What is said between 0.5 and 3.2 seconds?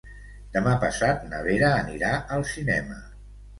Demà passat na Vera anirà al cinema.